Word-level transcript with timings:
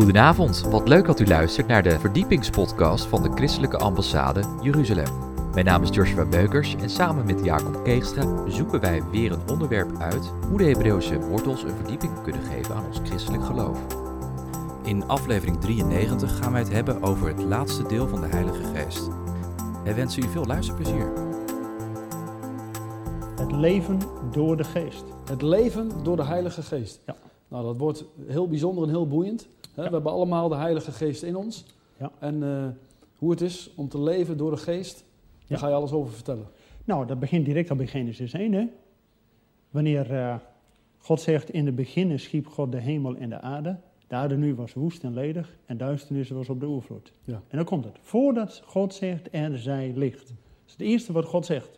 Goedenavond, 0.00 0.60
wat 0.60 0.88
leuk 0.88 1.06
dat 1.06 1.20
u 1.20 1.26
luistert 1.26 1.66
naar 1.66 1.82
de 1.82 1.98
verdiepingspodcast 1.98 3.04
van 3.04 3.22
de 3.22 3.30
Christelijke 3.34 3.76
Ambassade 3.76 4.42
Jeruzalem. 4.62 5.06
Mijn 5.54 5.64
naam 5.64 5.82
is 5.82 5.88
Joshua 5.94 6.24
Beukers 6.24 6.74
en 6.74 6.90
samen 6.90 7.26
met 7.26 7.44
Jacob 7.44 7.84
Keegstra 7.84 8.48
zoeken 8.48 8.80
wij 8.80 9.02
weer 9.10 9.32
een 9.32 9.48
onderwerp 9.48 9.96
uit 9.98 10.32
hoe 10.48 10.58
de 10.58 10.64
Hebreeuwse 10.64 11.18
wortels 11.20 11.62
een 11.62 11.76
verdieping 11.76 12.22
kunnen 12.22 12.42
geven 12.42 12.74
aan 12.74 12.86
ons 12.86 13.00
christelijk 13.04 13.44
geloof. 13.44 13.78
In 14.82 15.08
aflevering 15.08 15.60
93 15.60 16.38
gaan 16.38 16.52
wij 16.52 16.60
het 16.60 16.72
hebben 16.72 17.02
over 17.02 17.28
het 17.28 17.42
laatste 17.42 17.86
deel 17.86 18.08
van 18.08 18.20
de 18.20 18.26
Heilige 18.26 18.64
Geest. 18.74 19.08
Wij 19.84 19.94
wensen 19.94 20.22
u 20.22 20.28
veel 20.28 20.44
luisterplezier. 20.44 21.12
Het 23.36 23.52
leven 23.52 23.98
door 24.30 24.56
de 24.56 24.64
geest. 24.64 25.04
Het 25.24 25.42
leven 25.42 25.90
door 26.02 26.16
de 26.16 26.24
Heilige 26.24 26.62
Geest. 26.62 27.00
Ja. 27.06 27.16
Nou, 27.48 27.64
dat 27.64 27.76
wordt 27.76 28.04
heel 28.26 28.48
bijzonder 28.48 28.84
en 28.84 28.90
heel 28.90 29.06
boeiend. 29.06 29.48
We 29.74 29.82
hebben 29.82 30.12
allemaal 30.12 30.48
de 30.48 30.54
Heilige 30.54 30.92
Geest 30.92 31.22
in 31.22 31.36
ons. 31.36 31.64
Ja. 31.98 32.10
En 32.18 32.42
eh, 32.42 32.68
hoe 33.16 33.30
het 33.30 33.40
is 33.40 33.70
om 33.76 33.88
te 33.88 34.00
leven 34.00 34.36
door 34.36 34.50
de 34.50 34.56
Geest, 34.56 35.04
daar 35.46 35.58
ga 35.58 35.68
je 35.68 35.74
alles 35.74 35.92
over 35.92 36.12
vertellen. 36.12 36.46
Nou, 36.84 37.06
dat 37.06 37.18
begint 37.18 37.44
direct 37.44 37.70
al 37.70 37.76
bij 37.76 37.86
Genesis 37.86 38.32
1, 38.32 38.52
hè? 38.52 38.66
Wanneer 39.70 40.14
eh, 40.14 40.34
God 40.98 41.20
zegt, 41.20 41.50
in 41.50 41.66
het 41.66 41.74
begin 41.74 42.18
schiep 42.18 42.46
God 42.46 42.72
de 42.72 42.80
hemel 42.80 43.16
en 43.16 43.28
de 43.28 43.40
aarde. 43.40 43.76
De 44.06 44.14
aarde 44.14 44.36
nu 44.36 44.54
was 44.54 44.72
woest 44.72 45.04
en 45.04 45.14
ledig 45.14 45.56
en 45.66 45.76
duisternis 45.76 46.30
was 46.30 46.48
op 46.48 46.60
de 46.60 46.66
oervloed. 46.66 47.12
Ja. 47.24 47.42
En 47.48 47.56
dan 47.56 47.64
komt 47.64 47.84
het. 47.84 47.98
Voordat 48.00 48.62
God 48.66 48.94
zegt, 48.94 49.28
er 49.30 49.58
zij 49.58 49.92
licht. 49.94 50.26
Dat 50.26 50.36
is 50.66 50.72
het 50.72 50.80
eerste 50.80 51.12
wat 51.12 51.24
God 51.24 51.46
zegt. 51.46 51.70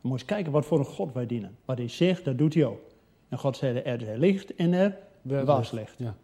Dan 0.00 0.10
moet 0.10 0.20
je 0.20 0.26
kijken 0.26 0.52
wat 0.52 0.64
voor 0.64 0.78
een 0.78 0.84
God 0.84 1.12
wij 1.12 1.26
dienen. 1.26 1.56
Wat 1.64 1.78
hij 1.78 1.88
zegt, 1.88 2.24
dat 2.24 2.38
doet 2.38 2.54
hij 2.54 2.64
ook. 2.64 2.80
En 3.28 3.38
God 3.38 3.56
zei, 3.56 3.78
er 3.78 4.00
zij 4.00 4.18
licht 4.18 4.54
en 4.54 4.72
er 4.72 4.98
was 5.44 5.70
licht. 5.70 5.72
licht. 5.72 5.98
Ja. 5.98 6.16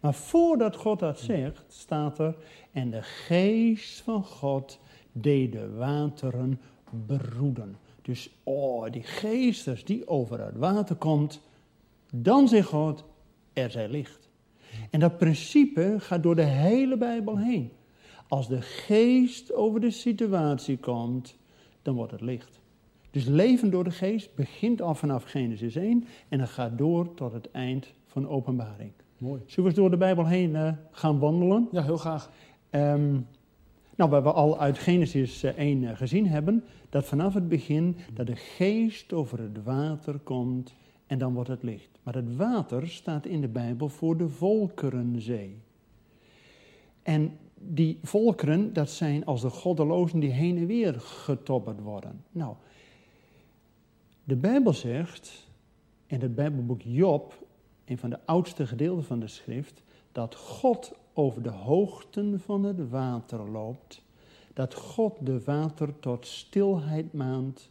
Maar 0.00 0.14
voordat 0.14 0.76
God 0.76 0.98
dat 0.98 1.18
zegt, 1.18 1.64
staat 1.68 2.18
er, 2.18 2.36
en 2.72 2.90
de 2.90 3.02
geest 3.02 4.00
van 4.00 4.24
God 4.24 4.78
deed 5.12 5.52
de 5.52 5.70
wateren 5.70 6.60
beroeden. 6.90 7.76
Dus, 8.02 8.30
oh, 8.42 8.90
die 8.90 9.02
geest, 9.02 9.68
als 9.68 9.84
die 9.84 10.08
over 10.08 10.44
het 10.44 10.56
water 10.56 10.96
komt, 10.96 11.40
dan 12.12 12.48
zegt 12.48 12.68
God, 12.68 13.04
er 13.52 13.70
zij 13.70 13.88
licht. 13.88 14.28
En 14.90 15.00
dat 15.00 15.18
principe 15.18 15.94
gaat 15.98 16.22
door 16.22 16.36
de 16.36 16.42
hele 16.42 16.96
Bijbel 16.96 17.38
heen. 17.38 17.70
Als 18.28 18.48
de 18.48 18.62
geest 18.62 19.52
over 19.52 19.80
de 19.80 19.90
situatie 19.90 20.78
komt, 20.78 21.36
dan 21.82 21.94
wordt 21.94 22.12
het 22.12 22.20
licht. 22.20 22.60
Dus 23.10 23.24
leven 23.24 23.70
door 23.70 23.84
de 23.84 23.90
geest 23.90 24.34
begint 24.34 24.82
al 24.82 24.94
vanaf 24.94 25.24
Genesis 25.24 25.76
1 25.76 26.04
en 26.28 26.38
dan 26.38 26.48
gaat 26.48 26.78
door 26.78 27.14
tot 27.14 27.32
het 27.32 27.50
eind 27.50 27.92
van 28.06 28.28
openbaring. 28.28 28.92
Mooi. 29.18 29.42
Zullen 29.46 29.62
we 29.62 29.70
eens 29.70 29.74
door 29.74 29.90
de 29.90 29.96
Bijbel 29.96 30.26
heen 30.26 30.56
eh, 30.56 30.72
gaan 30.90 31.18
wandelen? 31.18 31.68
Ja, 31.72 31.82
heel 31.82 31.96
graag. 31.96 32.30
Ehm, 32.70 33.12
nou, 33.96 34.10
wat 34.10 34.22
we 34.22 34.32
al 34.32 34.60
uit 34.60 34.78
Genesis 34.78 35.42
eh, 35.42 35.58
1 35.58 35.84
eh, 35.84 35.96
gezien 35.96 36.26
hebben, 36.26 36.64
dat 36.88 37.04
vanaf 37.04 37.34
het 37.34 37.48
begin 37.48 37.96
dat 38.14 38.26
de 38.26 38.36
geest 38.36 39.12
over 39.12 39.38
het 39.38 39.62
water 39.64 40.18
komt 40.18 40.74
en 41.06 41.18
dan 41.18 41.34
wordt 41.34 41.48
het 41.48 41.62
licht. 41.62 41.98
Maar 42.02 42.14
het 42.14 42.36
water 42.36 42.88
staat 42.88 43.26
in 43.26 43.40
de 43.40 43.48
Bijbel 43.48 43.88
voor 43.88 44.16
de 44.16 44.28
volkerenzee. 44.28 45.56
En 47.02 47.38
die 47.54 47.98
volkeren, 48.02 48.72
dat 48.72 48.90
zijn 48.90 49.24
als 49.24 49.40
de 49.40 49.50
goddelozen 49.50 50.20
die 50.20 50.30
heen 50.30 50.56
en 50.56 50.66
weer 50.66 51.00
getobberd 51.00 51.80
worden. 51.80 52.24
Nou, 52.32 52.54
de 54.24 54.36
Bijbel 54.36 54.72
zegt, 54.72 55.48
in 56.06 56.20
het 56.20 56.34
Bijbelboek 56.34 56.82
Job, 56.82 57.46
een 57.88 57.98
van 57.98 58.10
de 58.10 58.18
oudste 58.24 58.66
gedeelten 58.66 59.04
van 59.04 59.20
de 59.20 59.28
schrift, 59.28 59.82
dat 60.12 60.34
God 60.34 60.98
over 61.12 61.42
de 61.42 61.50
hoogten 61.50 62.40
van 62.40 62.64
het 62.64 62.88
water 62.88 63.50
loopt, 63.50 64.02
dat 64.52 64.74
God 64.74 65.26
de 65.26 65.44
water 65.44 66.00
tot 66.00 66.26
stilheid 66.26 67.12
maant. 67.12 67.70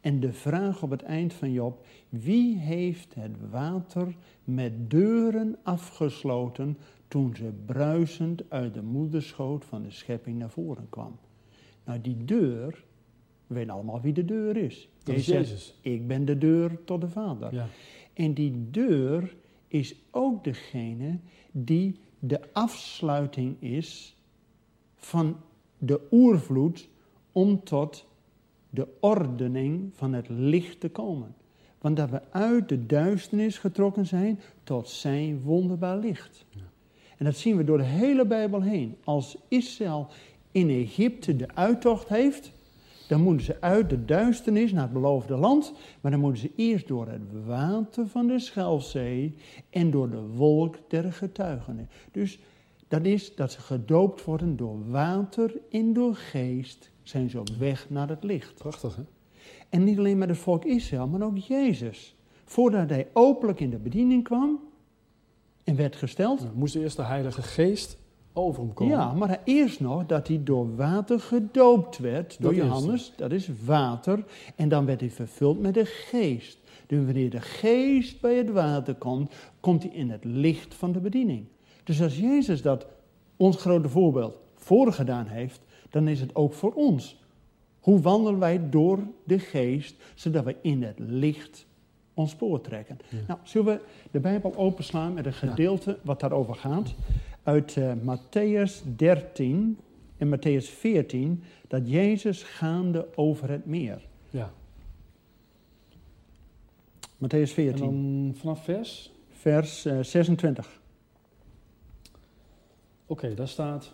En 0.00 0.20
de 0.20 0.32
vraag 0.32 0.82
op 0.82 0.90
het 0.90 1.02
eind 1.02 1.32
van 1.32 1.52
Job, 1.52 1.84
wie 2.08 2.58
heeft 2.58 3.14
het 3.14 3.50
water 3.50 4.14
met 4.44 4.90
deuren 4.90 5.56
afgesloten 5.62 6.78
toen 7.08 7.36
ze 7.36 7.52
bruisend 7.66 8.42
uit 8.48 8.74
de 8.74 8.82
moederschoot 8.82 9.64
van 9.64 9.82
de 9.82 9.90
schepping 9.90 10.38
naar 10.38 10.50
voren 10.50 10.86
kwam? 10.88 11.18
Nou, 11.84 12.00
die 12.00 12.24
deur, 12.24 12.84
we 13.46 13.54
weten 13.54 13.72
allemaal 13.72 14.00
wie 14.00 14.12
de 14.12 14.24
deur 14.24 14.56
is. 14.56 14.88
Dat 15.02 15.14
is 15.14 15.26
Jezus 15.26 15.48
zegt, 15.48 15.50
Jezus. 15.50 15.78
ik 15.80 16.06
ben 16.06 16.24
de 16.24 16.38
deur 16.38 16.84
tot 16.84 17.00
de 17.00 17.08
Vader. 17.08 17.54
Ja. 17.54 17.66
En 18.12 18.34
die 18.34 18.70
deur 18.70 19.34
is 19.68 19.94
ook 20.10 20.44
degene 20.44 21.18
die 21.50 22.00
de 22.18 22.40
afsluiting 22.52 23.62
is 23.62 24.16
van 24.96 25.36
de 25.78 26.00
oervloed 26.10 26.88
om 27.32 27.64
tot 27.64 28.06
de 28.70 28.88
ordening 29.00 29.90
van 29.94 30.12
het 30.12 30.28
licht 30.28 30.80
te 30.80 30.88
komen. 30.88 31.34
Want 31.78 31.96
dat 31.96 32.10
we 32.10 32.20
uit 32.30 32.68
de 32.68 32.86
duisternis 32.86 33.58
getrokken 33.58 34.06
zijn 34.06 34.40
tot 34.64 34.88
zijn 34.88 35.40
wonderbaar 35.40 35.98
licht. 35.98 36.44
En 37.18 37.24
dat 37.24 37.36
zien 37.36 37.56
we 37.56 37.64
door 37.64 37.78
de 37.78 37.84
hele 37.84 38.26
Bijbel 38.26 38.62
heen. 38.62 38.96
Als 39.04 39.36
Israël 39.48 40.08
in 40.52 40.70
Egypte 40.70 41.36
de 41.36 41.54
uittocht 41.54 42.08
heeft, 42.08 42.52
dan 43.08 43.20
moeten 43.20 43.46
ze 43.46 43.60
uit 43.60 43.90
de 43.90 44.04
duisternis 44.04 44.72
naar 44.72 44.82
het 44.82 44.92
beloofde 44.92 45.36
land, 45.36 45.72
maar 46.00 46.10
dan 46.10 46.20
moeten 46.20 46.40
ze 46.40 46.52
eerst 46.56 46.88
door 46.88 47.08
het 47.08 47.44
water 47.46 48.06
van 48.06 48.26
de 48.26 48.38
Schelfzee 48.38 49.34
en 49.70 49.90
door 49.90 50.10
de 50.10 50.20
wolk 50.20 50.76
der 50.88 51.12
getuigen. 51.12 51.88
Dus 52.12 52.38
dat 52.88 53.04
is 53.04 53.34
dat 53.34 53.52
ze 53.52 53.60
gedoopt 53.60 54.24
worden 54.24 54.56
door 54.56 54.90
water 54.90 55.54
en 55.70 55.92
door 55.92 56.14
geest, 56.14 56.90
zijn 57.02 57.30
ze 57.30 57.40
op 57.40 57.48
weg 57.58 57.90
naar 57.90 58.08
het 58.08 58.24
licht. 58.24 58.54
Prachtig, 58.54 58.96
hè? 58.96 59.02
En 59.68 59.84
niet 59.84 59.98
alleen 59.98 60.18
met 60.18 60.28
het 60.28 60.38
volk 60.38 60.64
Israël, 60.64 61.08
maar 61.08 61.22
ook 61.22 61.38
Jezus. 61.38 62.16
Voordat 62.44 62.88
hij 62.88 63.08
openlijk 63.12 63.60
in 63.60 63.70
de 63.70 63.78
bediening 63.78 64.24
kwam 64.24 64.60
en 65.64 65.76
werd 65.76 65.96
gesteld, 65.96 66.40
Nou, 66.40 66.56
moest 66.56 66.74
eerst 66.74 66.96
de 66.96 67.02
Heilige 67.02 67.42
Geest 67.42 67.98
over 68.32 68.62
hem 68.62 68.72
komen. 68.72 68.96
ja, 68.96 69.12
maar 69.12 69.40
eerst 69.44 69.80
nog 69.80 70.06
dat 70.06 70.28
hij 70.28 70.40
door 70.44 70.76
water 70.76 71.20
gedoopt 71.20 71.98
werd, 71.98 72.36
door 72.40 72.54
Dat 72.54 72.64
Johannes, 72.64 73.12
dat 73.16 73.32
is 73.32 73.48
water, 73.64 74.24
en 74.56 74.68
dan 74.68 74.86
werd 74.86 75.00
hij 75.00 75.10
vervuld 75.10 75.60
met 75.60 75.74
de 75.74 75.84
geest. 75.84 76.58
Dus 76.86 77.04
wanneer 77.04 77.30
de 77.30 77.40
geest 77.40 78.20
bij 78.20 78.36
het 78.36 78.50
water 78.50 78.94
komt, 78.94 79.32
komt 79.60 79.82
hij 79.82 79.92
in 79.92 80.10
het 80.10 80.24
licht 80.24 80.74
van 80.74 80.92
de 80.92 81.00
bediening. 81.00 81.44
Dus 81.84 82.02
als 82.02 82.18
Jezus 82.18 82.62
dat, 82.62 82.86
ons 83.36 83.56
grote 83.56 83.88
voorbeeld, 83.88 84.38
voorgedaan 84.54 85.26
heeft, 85.26 85.60
dan 85.90 86.08
is 86.08 86.20
het 86.20 86.34
ook 86.34 86.52
voor 86.52 86.72
ons. 86.72 87.20
Hoe 87.80 88.00
wandelen 88.00 88.38
wij 88.38 88.70
door 88.70 88.98
de 89.24 89.38
geest, 89.38 89.94
zodat 90.14 90.44
we 90.44 90.56
in 90.62 90.82
het 90.82 90.98
licht 90.98 91.66
ons 92.14 92.30
spoor 92.30 92.60
trekken? 92.60 92.98
Nou, 93.26 93.40
zullen 93.42 93.66
we 93.66 93.80
de 94.10 94.20
Bijbel 94.20 94.56
openslaan 94.56 95.12
met 95.12 95.26
een 95.26 95.32
gedeelte 95.32 95.98
wat 96.02 96.20
daarover 96.20 96.54
gaat? 96.54 96.94
Uit 97.42 97.76
eh, 97.76 97.92
Matthäus 97.92 98.82
13 98.96 99.78
en 100.16 100.28
Matthäus 100.28 100.68
14, 100.68 101.42
dat 101.68 101.90
Jezus 101.90 102.42
gaande 102.42 103.08
over 103.14 103.50
het 103.50 103.66
meer. 103.66 104.06
Ja. 104.30 104.52
Matthäus 107.16 107.48
En 107.48 107.48
14, 107.48 107.84
dan 107.84 108.34
vanaf 108.36 108.64
vers? 108.64 109.12
vers 109.30 109.84
eh, 109.84 110.00
26. 110.02 110.80
Oké, 113.06 113.34
daar 113.34 113.48
staat. 113.48 113.92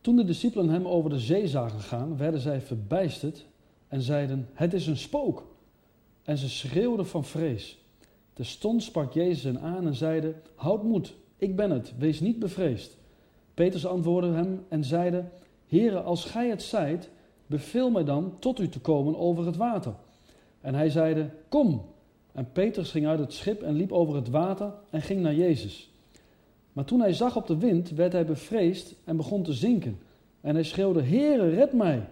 Toen 0.00 0.16
de 0.16 0.24
discipelen 0.24 0.68
hem 0.68 0.86
over 0.86 1.10
de 1.10 1.18
zee 1.18 1.48
zagen 1.48 1.80
gaan, 1.80 2.16
werden 2.16 2.40
zij 2.40 2.60
verbijsterd 2.60 3.46
en 3.88 4.02
zeiden: 4.02 4.48
Het 4.52 4.74
is 4.74 4.86
een 4.86 4.96
spook. 4.96 5.54
En 6.22 6.38
ze 6.38 6.48
schreeuwden 6.48 7.06
van 7.06 7.24
vrees. 7.24 7.78
Terstond 8.32 8.82
sprak 8.82 9.12
Jezus 9.12 9.42
hen 9.42 9.60
aan 9.60 9.86
en 9.86 9.94
zeide: 9.94 10.34
Houd 10.54 10.82
moed, 10.82 11.14
ik 11.38 11.56
ben 11.56 11.70
het, 11.70 11.92
wees 11.98 12.20
niet 12.20 12.38
bevreesd. 12.38 12.96
Petrus 13.54 13.86
antwoordde 13.86 14.32
hem 14.32 14.64
en 14.68 14.84
zeide: 14.84 15.24
Heere, 15.66 16.00
als 16.00 16.24
gij 16.24 16.48
het 16.48 16.62
zijt, 16.62 17.10
beveel 17.46 17.90
mij 17.90 18.04
dan 18.04 18.36
tot 18.38 18.60
u 18.60 18.68
te 18.68 18.80
komen 18.80 19.18
over 19.18 19.46
het 19.46 19.56
water. 19.56 19.94
En 20.60 20.74
hij 20.74 20.90
zeide: 20.90 21.30
Kom. 21.48 21.84
En 22.32 22.48
Petrus 22.52 22.90
ging 22.90 23.06
uit 23.06 23.18
het 23.18 23.32
schip 23.32 23.62
en 23.62 23.74
liep 23.74 23.92
over 23.92 24.14
het 24.14 24.28
water 24.28 24.72
en 24.90 25.02
ging 25.02 25.20
naar 25.20 25.34
Jezus. 25.34 25.90
Maar 26.72 26.84
toen 26.84 27.00
hij 27.00 27.12
zag 27.12 27.36
op 27.36 27.46
de 27.46 27.56
wind, 27.56 27.90
werd 27.90 28.12
hij 28.12 28.24
bevreesd 28.24 28.94
en 29.04 29.16
begon 29.16 29.42
te 29.42 29.52
zinken. 29.52 29.98
En 30.40 30.54
hij 30.54 30.64
schreeuwde, 30.64 31.02
Heere, 31.02 31.48
red 31.48 31.72
mij. 31.72 32.08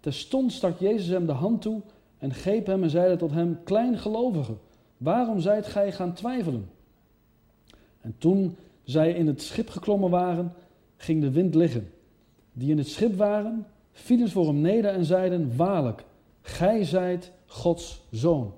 Terstond 0.00 0.52
stak 0.52 0.78
Jezus 0.78 1.08
hem 1.08 1.26
de 1.26 1.32
hand 1.32 1.62
toe 1.62 1.80
en 2.18 2.34
greep 2.34 2.66
hem 2.66 2.82
en 2.82 2.90
zeide 2.90 3.16
tot 3.16 3.30
hem, 3.30 3.58
Kleingelovige, 3.64 4.54
waarom 4.96 5.40
zijt 5.40 5.66
gij 5.66 5.92
gaan 5.92 6.12
twijfelen? 6.12 6.70
En 8.00 8.14
toen 8.18 8.56
zij 8.86 9.12
in 9.12 9.26
het 9.26 9.42
schip 9.42 9.68
geklommen 9.68 10.10
waren, 10.10 10.52
ging 10.96 11.20
de 11.20 11.30
wind 11.30 11.54
liggen. 11.54 11.90
Die 12.52 12.70
in 12.70 12.78
het 12.78 12.88
schip 12.88 13.16
waren, 13.16 13.66
vielen 13.92 14.30
voor 14.30 14.46
hem 14.46 14.60
neder 14.60 14.90
en 14.90 15.04
zeiden, 15.04 15.56
Waarlijk, 15.56 16.04
gij 16.42 16.84
zijt 16.84 17.32
Gods 17.46 18.06
zoon. 18.10 18.54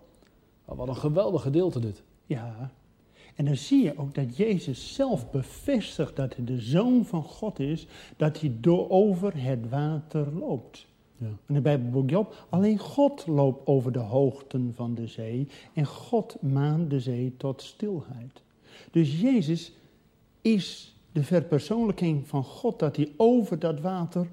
Oh, 0.65 0.77
wat 0.77 0.89
een 0.89 0.97
geweldig 0.97 1.43
gedeelte 1.43 1.81
dit. 1.81 2.03
Ja. 2.27 2.71
En 3.35 3.45
dan 3.45 3.57
zie 3.57 3.83
je 3.83 3.99
ook 3.99 4.15
dat 4.15 4.37
Jezus 4.37 4.95
zelf 4.95 5.31
bevestigt 5.31 6.17
dat 6.17 6.37
hij 6.37 6.45
de 6.45 6.61
Zoon 6.61 7.05
van 7.05 7.23
God 7.23 7.59
is, 7.59 7.87
dat 8.17 8.41
hij 8.41 8.53
door 8.61 8.91
over 8.91 9.43
het 9.43 9.69
water 9.69 10.33
loopt. 10.33 10.87
Ja. 11.17 11.27
In 11.47 11.55
de 11.55 11.61
Bijbelboek 11.61 12.11
Job, 12.11 12.47
alleen 12.49 12.79
God 12.79 13.27
loopt 13.27 13.67
over 13.67 13.93
de 13.93 13.99
hoogten 13.99 14.73
van 14.75 14.95
de 14.95 15.07
zee 15.07 15.49
en 15.75 15.87
God 15.87 16.37
maakt 16.43 16.91
de 16.91 17.01
zee 17.01 17.35
tot 17.37 17.63
stilheid. 17.63 18.43
Dus 18.91 19.21
Jezus 19.21 19.73
is 20.43 20.97
de 21.13 21.25
verpersoonlijking 21.25 22.29
van 22.29 22.45
God, 22.45 22.79
dat 22.79 22.97
hij 22.97 23.13
over 23.17 23.59
dat 23.59 23.81
water 23.81 24.27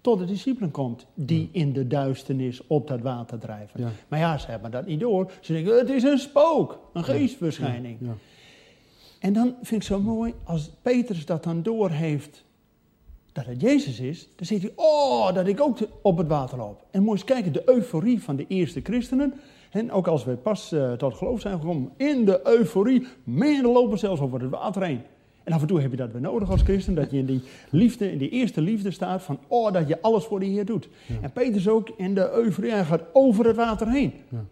tot 0.00 0.18
de 0.18 0.24
discipelen 0.24 0.70
komt, 0.70 1.06
die 1.14 1.48
in 1.52 1.72
de 1.72 1.86
duisternis 1.86 2.66
op 2.66 2.88
dat 2.88 3.00
water 3.00 3.38
drijven. 3.38 3.80
Ja. 3.80 3.90
Maar 4.08 4.18
ja, 4.18 4.38
ze 4.38 4.50
hebben 4.50 4.70
dat 4.70 4.86
niet 4.86 5.00
door. 5.00 5.32
Ze 5.40 5.52
denken, 5.52 5.78
het 5.78 5.90
is 5.90 6.02
een 6.02 6.18
spook, 6.18 6.78
een 6.92 7.04
geestverschijning. 7.04 7.98
Ja. 8.00 8.14
En 9.18 9.32
dan 9.32 9.54
vind 9.62 9.82
ik 9.82 9.88
zo 9.88 10.00
mooi, 10.00 10.34
als 10.44 10.70
Petrus 10.82 11.26
dat 11.26 11.44
dan 11.44 11.62
door 11.62 11.90
heeft, 11.90 12.44
dat 13.32 13.46
het 13.46 13.60
Jezus 13.60 14.00
is, 14.00 14.28
dan 14.36 14.46
zegt 14.46 14.62
hij, 14.62 14.72
oh, 14.74 15.34
dat 15.34 15.46
ik 15.46 15.60
ook 15.60 15.78
op 16.02 16.16
het 16.16 16.28
water 16.28 16.58
loop. 16.58 16.84
En 16.90 17.02
moet 17.02 17.12
eens 17.12 17.24
kijken, 17.24 17.52
de 17.52 17.62
euforie 17.68 18.22
van 18.22 18.36
de 18.36 18.46
eerste 18.48 18.80
christenen, 18.82 19.34
en 19.70 19.92
ook 19.92 20.06
als 20.06 20.24
we 20.24 20.36
pas 20.36 20.72
eh, 20.72 20.92
tot 20.92 21.14
geloof 21.14 21.40
zijn 21.40 21.60
gekomen, 21.60 21.92
in 21.96 22.24
de 22.24 22.40
euforie, 22.44 23.06
meer 23.24 23.62
lopen 23.62 23.98
zelfs 23.98 24.20
over 24.20 24.40
het 24.40 24.50
water 24.50 24.82
heen. 24.82 25.02
En 25.44 25.52
af 25.52 25.60
en 25.60 25.66
toe 25.66 25.80
heb 25.80 25.90
je 25.90 25.96
dat 25.96 26.12
weer 26.12 26.20
nodig 26.20 26.50
als 26.50 26.62
christen, 26.62 26.94
dat 26.94 27.10
je 27.10 27.18
in 27.18 27.26
die 27.26 27.42
liefde, 27.70 28.12
in 28.12 28.18
die 28.18 28.28
eerste 28.28 28.60
liefde 28.60 28.90
staat 28.90 29.22
van, 29.22 29.38
oh, 29.46 29.72
dat 29.72 29.88
je 29.88 30.02
alles 30.02 30.24
voor 30.24 30.40
de 30.40 30.46
Heer 30.46 30.64
doet. 30.64 30.88
En 31.22 31.32
Petrus 31.32 31.68
ook 31.68 31.88
in 31.96 32.14
de 32.14 32.30
euforie, 32.32 32.70
hij 32.70 32.84
gaat 32.84 33.04
over 33.12 33.46
het 33.46 33.56
water 33.56 33.90
heen. 33.90 34.12
Ja. 34.28 34.44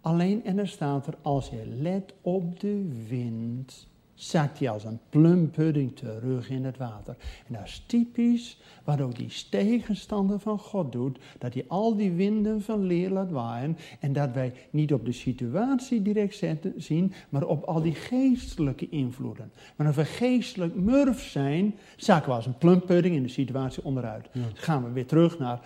Alleen, 0.00 0.44
en 0.44 0.56
dan 0.56 0.66
staat 0.66 1.06
er, 1.06 1.14
als 1.22 1.48
je 1.48 1.62
let 1.80 2.14
op 2.20 2.60
de 2.60 2.88
wind, 3.08 3.88
zakt 4.18 4.58
hij 4.58 4.70
als 4.70 4.84
een 4.84 4.98
plumpudding 5.08 5.96
terug 5.96 6.50
in 6.50 6.64
het 6.64 6.76
water. 6.76 7.16
En 7.46 7.54
dat 7.54 7.64
is 7.64 7.82
typisch 7.86 8.60
wat 8.84 9.00
ook 9.00 9.16
die 9.16 9.32
tegenstander 9.50 10.38
van 10.38 10.58
God 10.58 10.92
doet, 10.92 11.18
dat 11.38 11.54
hij 11.54 11.64
al 11.68 11.96
die 11.96 12.12
winden 12.12 12.62
van 12.62 12.82
leer 12.84 13.10
laat 13.10 13.30
waaien 13.30 13.76
en 14.00 14.12
dat 14.12 14.32
wij 14.32 14.52
niet 14.70 14.92
op 14.92 15.04
de 15.04 15.12
situatie 15.12 16.02
direct 16.02 16.34
zetten, 16.34 16.72
zien, 16.76 17.12
maar 17.28 17.44
op 17.44 17.64
al 17.64 17.82
die 17.82 17.94
geestelijke 17.94 18.88
invloeden. 18.88 19.50
Maar 19.76 19.86
als 19.86 19.96
we 19.96 20.04
geestelijk 20.04 20.74
murf 20.74 21.22
zijn, 21.22 21.74
zakken 21.96 22.30
we 22.30 22.36
als 22.36 22.46
een 22.46 22.58
plumpudding 22.58 23.14
in 23.14 23.22
de 23.22 23.28
situatie 23.28 23.84
onderuit. 23.84 24.28
Ja. 24.32 24.40
Dan 24.40 24.50
gaan 24.54 24.84
we 24.84 24.90
weer 24.92 25.06
terug 25.06 25.38
naar 25.38 25.60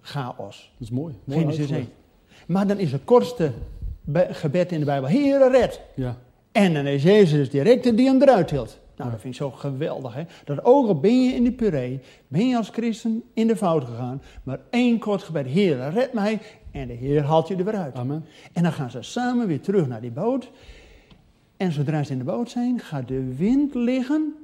chaos. 0.00 0.72
Dat 0.78 0.88
is 0.88 0.90
mooi. 0.94 1.14
mooi 1.24 1.40
Genesis 1.40 1.70
1. 1.70 1.74
uitgelegd. 1.76 2.02
Maar 2.46 2.66
dan 2.66 2.78
is 2.78 2.92
het 2.92 3.04
kortste 3.04 3.52
be- 4.00 4.28
gebed 4.30 4.72
in 4.72 4.78
de 4.78 4.84
Bijbel, 4.84 5.08
Heere 5.08 5.50
red. 5.50 5.80
Ja. 5.94 6.16
En 6.54 6.74
dan 6.74 6.86
is 6.86 7.02
Jezus 7.02 7.50
direct 7.50 7.96
die 7.96 8.06
hem 8.06 8.22
eruit 8.22 8.50
hield. 8.50 8.78
Nou, 8.96 9.10
dat 9.10 9.20
vind 9.20 9.34
ik 9.34 9.40
zo 9.40 9.50
geweldig, 9.50 10.14
hè. 10.14 10.22
Dat 10.44 10.64
ook 10.64 10.86
al 10.86 11.00
ben 11.00 11.24
je 11.24 11.32
in 11.32 11.44
de 11.44 11.52
puree, 11.52 12.00
ben 12.28 12.48
je 12.48 12.56
als 12.56 12.68
christen 12.68 13.22
in 13.32 13.46
de 13.46 13.56
fout 13.56 13.84
gegaan, 13.84 14.22
maar 14.42 14.60
één 14.70 14.98
kort 14.98 15.22
gebed, 15.22 15.46
Heer, 15.46 15.90
red 15.90 16.12
mij, 16.12 16.40
en 16.70 16.86
de 16.86 16.92
Heer 16.92 17.22
haalt 17.22 17.48
je 17.48 17.56
er 17.56 17.64
weer 17.64 17.76
uit. 17.76 17.94
Amen. 17.94 18.24
En 18.52 18.62
dan 18.62 18.72
gaan 18.72 18.90
ze 18.90 19.02
samen 19.02 19.46
weer 19.46 19.60
terug 19.60 19.86
naar 19.86 20.00
die 20.00 20.10
boot. 20.10 20.50
En 21.56 21.72
zodra 21.72 22.02
ze 22.02 22.12
in 22.12 22.18
de 22.18 22.24
boot 22.24 22.50
zijn, 22.50 22.80
gaat 22.80 23.08
de 23.08 23.34
wind 23.36 23.74
liggen. 23.74 24.34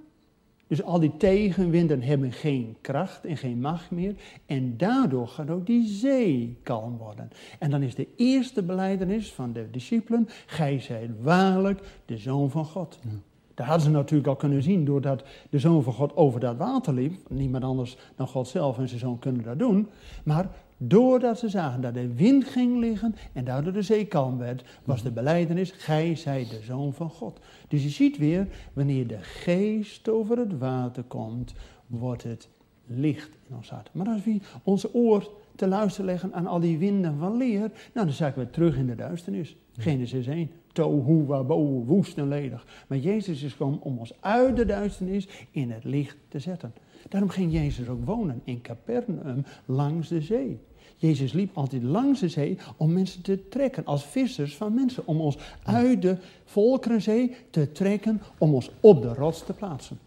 Dus 0.71 0.83
al 0.83 1.01
die 1.01 1.17
tegenwinden 1.17 2.03
hebben 2.03 2.33
geen 2.33 2.77
kracht 2.81 3.25
en 3.25 3.37
geen 3.37 3.61
macht 3.61 3.91
meer. 3.91 4.15
En 4.47 4.77
daardoor 4.77 5.29
gaat 5.29 5.51
ook 5.51 5.67
die 5.67 5.87
zee 5.89 6.59
kalm 6.63 6.97
worden. 6.97 7.31
En 7.59 7.71
dan 7.71 7.83
is 7.83 7.95
de 7.95 8.09
eerste 8.17 8.63
beleidenis 8.63 9.33
van 9.33 9.53
de 9.53 9.71
discipelen: 9.71 10.29
Gij 10.47 10.81
zijt 10.81 11.11
waarlijk 11.21 11.81
de 12.05 12.19
zoon 12.19 12.51
van 12.51 12.65
God. 12.65 12.99
Ja. 13.03 13.11
Dat 13.61 13.69
hadden 13.69 13.87
ze 13.87 13.93
natuurlijk 13.93 14.29
al 14.29 14.37
kunnen 14.37 14.63
zien 14.63 14.85
doordat 14.85 15.23
de 15.51 15.59
zoon 15.59 15.83
van 15.83 15.93
God 15.93 16.17
over 16.17 16.41
dat 16.41 16.57
water 16.57 16.95
liep. 16.95 17.31
Niemand 17.31 17.65
anders 17.65 17.97
dan 18.17 18.27
God 18.27 18.49
zelf 18.49 18.79
en 18.79 18.89
zijn 18.89 19.01
zoon 19.01 19.19
kunnen 19.19 19.45
dat 19.45 19.59
doen. 19.59 19.89
Maar 20.25 20.49
doordat 20.77 21.39
ze 21.39 21.49
zagen 21.49 21.81
dat 21.81 21.95
de 21.95 22.15
wind 22.15 22.45
ging 22.45 22.79
liggen 22.79 23.15
en 23.33 23.45
daardoor 23.45 23.73
de 23.73 23.83
zee 23.83 24.07
kalm 24.07 24.39
werd, 24.39 24.65
was 24.85 25.03
de 25.03 25.11
beleidenis, 25.11 25.71
gij 25.71 26.17
zijt 26.17 26.51
de 26.51 26.61
zoon 26.63 26.93
van 26.93 27.11
God. 27.11 27.41
Dus 27.69 27.83
je 27.83 27.89
ziet 27.89 28.19
weer, 28.19 28.49
wanneer 28.73 29.07
de 29.07 29.19
geest 29.21 30.09
over 30.09 30.39
het 30.39 30.59
water 30.59 31.03
komt, 31.03 31.55
wordt 31.87 32.23
het 32.23 32.49
licht 32.87 33.31
in 33.49 33.57
ons 33.57 33.71
hart. 33.71 33.89
Maar 33.93 34.09
als 34.09 34.25
we 34.25 34.41
onze 34.63 34.95
oor 34.95 35.31
te 35.57 35.69
luisteren 35.69 36.07
leggen 36.07 36.35
aan 36.35 36.47
al 36.47 36.61
die 36.61 36.79
winden 36.79 37.19
van 37.19 37.37
leer, 37.37 37.71
nou 37.95 38.07
dan 38.07 38.13
zakken 38.13 38.43
we 38.43 38.51
terug 38.51 38.77
in 38.77 38.87
de 38.87 38.95
duisternis. 38.95 39.57
Genesis 39.77 40.27
1. 40.27 40.51
Tohu 40.73 41.25
wabohu, 41.25 41.85
woest 41.85 42.19
en 42.19 42.29
ledig. 42.29 42.67
Maar 42.89 42.99
Jezus 42.99 43.43
is 43.43 43.53
gekomen 43.53 43.81
om 43.81 43.99
ons 43.99 44.13
uit 44.21 44.57
de 44.57 44.65
duisternis 44.65 45.29
in 45.51 45.71
het 45.71 45.85
licht 45.85 46.17
te 46.29 46.39
zetten. 46.39 46.73
Daarom 47.09 47.29
ging 47.31 47.53
Jezus 47.53 47.89
ook 47.89 48.05
wonen 48.05 48.41
in 48.45 48.61
Capernaum 48.61 49.45
langs 49.65 50.09
de 50.09 50.21
zee. 50.21 50.59
Jezus 50.97 51.33
liep 51.33 51.57
altijd 51.57 51.83
langs 51.83 52.21
de 52.21 52.29
zee 52.29 52.59
om 52.77 52.93
mensen 52.93 53.23
te 53.23 53.49
trekken, 53.49 53.85
als 53.85 54.05
vissers 54.05 54.57
van 54.57 54.75
mensen. 54.75 55.07
Om 55.07 55.21
ons 55.21 55.39
uit 55.63 56.03
de 56.03 56.17
volkerenzee 56.45 57.35
te 57.51 57.73
trekken, 57.73 58.21
om 58.39 58.55
ons 58.55 58.71
op 58.81 59.03
de 59.03 59.15
rots 59.15 59.45
te 59.45 59.53
plaatsen. 59.53 59.99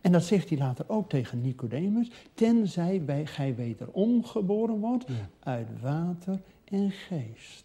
En 0.00 0.12
dat 0.12 0.24
zegt 0.24 0.48
hij 0.48 0.58
later 0.58 0.84
ook 0.88 1.08
tegen 1.08 1.40
Nicodemus. 1.40 2.10
Tenzij 2.34 3.02
bij, 3.04 3.26
gij 3.26 3.54
wederom 3.54 4.24
geboren 4.24 4.78
wordt 4.78 5.04
Ja. 5.06 5.14
uit 5.40 5.68
water 5.80 6.40
en 6.64 6.90
geest. 6.90 7.64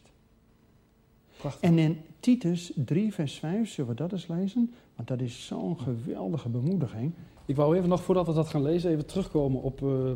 Prachtig. 1.45 1.69
En 1.69 1.79
in 1.79 2.01
Titus 2.19 2.71
3, 2.75 3.13
vers 3.13 3.33
5, 3.33 3.69
zullen 3.69 3.89
we 3.89 3.95
dat 3.95 4.11
eens 4.11 4.27
lezen? 4.27 4.73
Want 4.95 5.07
dat 5.07 5.21
is 5.21 5.45
zo'n 5.45 5.79
geweldige 5.79 6.49
bemoediging. 6.49 7.13
Ik 7.45 7.55
wou 7.55 7.77
even 7.77 7.89
nog, 7.89 8.03
voordat 8.03 8.27
we 8.27 8.33
dat 8.33 8.47
gaan 8.47 8.61
lezen, 8.61 8.91
even 8.91 9.05
terugkomen 9.05 9.61
op, 9.61 9.81
eh, 9.81 10.11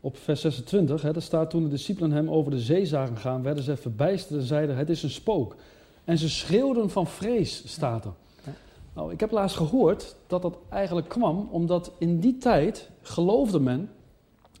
op 0.00 0.16
vers 0.16 0.40
26. 0.40 1.02
Hè. 1.02 1.12
Daar 1.12 1.22
staat 1.22 1.50
toen 1.50 1.62
de 1.62 1.68
discipelen 1.68 2.10
hem 2.10 2.30
over 2.30 2.50
de 2.50 2.60
zee 2.60 2.86
zagen 2.86 3.16
gaan, 3.16 3.42
werden 3.42 3.64
ze 3.64 3.76
verbijsterd 3.76 4.40
en 4.40 4.46
zeiden, 4.46 4.76
het 4.76 4.88
is 4.88 5.02
een 5.02 5.10
spook. 5.10 5.56
En 6.04 6.18
ze 6.18 6.28
schreeuwden 6.28 6.90
van 6.90 7.06
vrees, 7.06 7.62
staat 7.66 8.04
er. 8.04 8.12
Ja. 8.44 8.52
Nou, 8.94 9.12
ik 9.12 9.20
heb 9.20 9.30
laatst 9.30 9.56
gehoord 9.56 10.16
dat 10.26 10.42
dat 10.42 10.58
eigenlijk 10.68 11.08
kwam 11.08 11.48
omdat 11.50 11.92
in 11.98 12.20
die 12.20 12.38
tijd 12.38 12.90
geloofde 13.02 13.60
men 13.60 13.90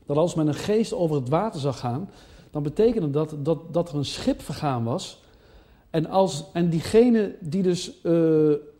dat 0.06 0.16
als 0.16 0.34
men 0.34 0.46
een 0.46 0.54
geest 0.54 0.92
over 0.92 1.16
het 1.16 1.28
water 1.28 1.60
zag 1.60 1.78
gaan, 1.78 2.10
dan 2.50 2.62
betekende 2.62 3.10
dat 3.10 3.34
dat, 3.38 3.58
dat 3.72 3.88
er 3.88 3.96
een 3.96 4.04
schip 4.04 4.42
vergaan 4.42 4.84
was. 4.84 5.24
En, 5.90 6.06
als, 6.06 6.44
en 6.52 6.70
diegene 6.70 7.34
die 7.40 7.62
dus 7.62 8.00
eh, 8.02 8.12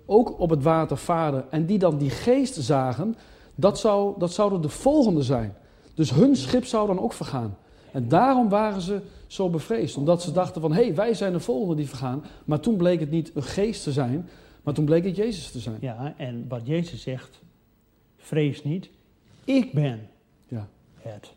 ook 0.06 0.40
op 0.40 0.50
het 0.50 0.62
water 0.62 0.96
varen 0.96 1.50
en 1.50 1.66
die 1.66 1.78
dan 1.78 1.98
die 1.98 2.10
geest 2.10 2.54
zagen, 2.54 3.16
dat, 3.54 3.78
zou, 3.78 4.14
dat 4.18 4.32
zouden 4.32 4.60
de 4.60 4.68
volgende 4.68 5.22
zijn. 5.22 5.54
Dus 5.94 6.10
hun 6.10 6.36
schip 6.36 6.64
zou 6.64 6.86
dan 6.86 7.00
ook 7.00 7.12
vergaan. 7.12 7.56
En 7.92 8.08
daarom 8.08 8.48
waren 8.48 8.80
ze 8.80 9.00
zo 9.26 9.50
bevreesd. 9.50 9.96
Omdat 9.96 10.22
ze 10.22 10.32
dachten 10.32 10.60
van, 10.60 10.72
hé, 10.72 10.82
hey, 10.82 10.94
wij 10.94 11.14
zijn 11.14 11.32
de 11.32 11.40
volgende 11.40 11.74
die 11.74 11.88
vergaan. 11.88 12.24
Maar 12.44 12.60
toen 12.60 12.76
bleek 12.76 13.00
het 13.00 13.10
niet 13.10 13.30
een 13.34 13.42
geest 13.42 13.82
te 13.82 13.92
zijn, 13.92 14.28
maar 14.62 14.74
toen 14.74 14.84
bleek 14.84 15.04
het 15.04 15.16
Jezus 15.16 15.50
te 15.50 15.58
zijn. 15.58 15.76
Ja, 15.80 16.14
en 16.16 16.44
wat 16.48 16.66
Jezus 16.66 17.02
zegt, 17.02 17.40
vrees 18.16 18.64
niet, 18.64 18.90
ik 19.44 19.72
ben 19.72 20.08
Ja, 20.48 20.68
het. 20.94 21.32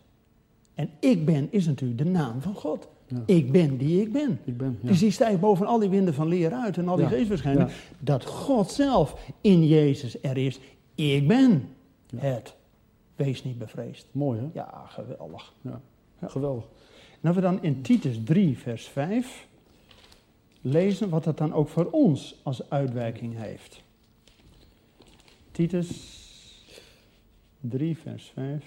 En 0.74 0.90
ik 1.00 1.24
ben 1.24 1.48
is 1.50 1.66
natuurlijk 1.66 1.98
de 1.98 2.10
naam 2.10 2.40
van 2.40 2.54
God. 2.54 2.88
Ja. 3.10 3.22
Ik 3.26 3.52
ben 3.52 3.76
die 3.76 4.00
ik 4.00 4.12
ben. 4.12 4.40
ik 4.44 4.56
ben. 4.56 4.78
Ja. 4.82 4.88
Dus 4.88 4.98
die 4.98 5.10
stijgt 5.10 5.40
boven 5.40 5.66
al 5.66 5.78
die 5.78 5.88
winden 5.88 6.14
van 6.14 6.28
leer 6.28 6.52
uit 6.52 6.76
en 6.76 6.88
al 6.88 6.96
die 6.96 7.04
Ja, 7.04 7.10
geestverschijningen. 7.10 7.70
Dat 7.98 8.24
God 8.24 8.70
zelf 8.70 9.32
in 9.40 9.66
Jezus 9.66 10.22
er 10.22 10.36
is. 10.36 10.60
Ik 10.94 11.28
ben 11.28 11.68
het. 12.16 12.54
Wees 13.16 13.44
niet 13.44 13.58
bevreesd. 13.58 14.06
Mooi 14.12 14.40
hè? 14.40 14.46
Ja, 14.52 14.84
geweldig. 14.86 15.52
Ja. 15.60 15.80
Geweldig. 16.22 16.64
En 17.20 17.26
als 17.26 17.36
we 17.36 17.42
dan 17.42 17.62
in 17.62 17.82
Titus 17.82 18.20
3, 18.24 18.58
vers 18.58 18.86
5 18.86 19.46
lezen 20.60 21.08
wat 21.08 21.24
dat 21.24 21.38
dan 21.38 21.52
ook 21.52 21.68
voor 21.68 21.90
ons 21.90 22.40
als 22.42 22.70
uitwerking 22.70 23.36
heeft. 23.36 23.82
Titus 25.50 26.18
3, 27.60 27.96
vers 27.98 28.30
5. 28.34 28.64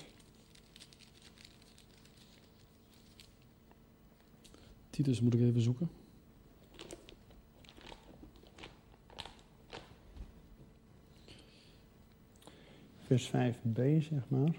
Titus 4.93 5.21
moet 5.21 5.33
ik 5.33 5.39
even 5.39 5.61
zoeken. 5.61 5.89
Vers 12.99 13.27
5b, 13.27 13.81
zeg 13.99 14.23
maar. 14.27 14.55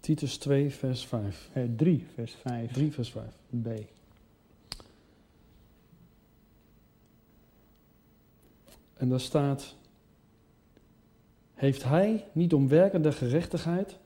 Titus 0.00 0.36
2, 0.36 0.70
vers 0.70 1.06
5. 1.06 1.50
Eh, 1.52 1.64
3, 1.76 2.06
vers 2.14 2.34
5b. 2.34 2.72
3, 2.72 2.92
vers 2.92 3.10
5. 3.10 3.34
En 8.94 9.08
daar 9.08 9.20
staat: 9.20 9.76
Heeft 11.66 11.84
hij 11.84 12.24
niet 12.32 12.54
om 12.54 12.68
werken 12.68 13.02
der 13.02 13.12
gerechtigheid, 13.12 13.98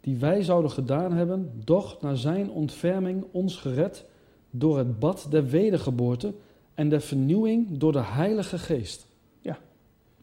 die 0.00 0.16
wij 0.16 0.42
zouden 0.42 0.70
gedaan 0.70 1.12
hebben, 1.12 1.52
doch 1.64 2.00
naar 2.00 2.16
zijn 2.16 2.50
ontferming 2.50 3.24
ons 3.30 3.56
gered 3.56 4.04
door 4.50 4.78
het 4.78 4.98
bad 4.98 5.26
der 5.30 5.46
wedergeboorte 5.46 6.34
en 6.74 6.88
de 6.88 7.00
vernieuwing 7.00 7.78
door 7.78 7.92
de 7.92 8.02
Heilige 8.02 8.58
Geest. 8.58 9.06